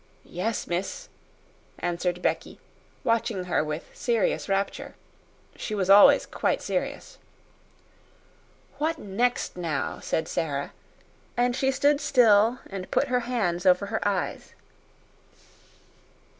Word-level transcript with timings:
"Yes, 0.25 0.65
miss," 0.65 1.09
answered 1.77 2.23
Becky, 2.23 2.59
watching 3.03 3.43
her 3.43 3.63
with 3.63 3.91
serious 3.93 4.49
rapture. 4.49 4.95
She 5.55 5.75
was 5.75 5.91
always 5.91 6.25
quite 6.25 6.59
serious. 6.63 7.19
"What 8.79 8.97
next, 8.97 9.55
now?" 9.57 9.99
said 9.99 10.27
Sara, 10.27 10.73
and 11.37 11.55
she 11.55 11.69
stood 11.71 12.01
still 12.01 12.61
and 12.71 12.89
put 12.89 13.09
her 13.09 13.19
hands 13.29 13.63
over 13.67 13.85
her 13.93 13.99
eyes. 14.07 14.55